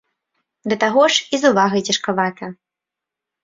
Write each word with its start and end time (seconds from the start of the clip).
Да 0.73 0.77
таго 0.83 1.03
ж, 1.17 1.21
і 1.33 1.41
з 1.43 1.53
увагай 1.53 1.87
цяжкавата. 1.93 2.53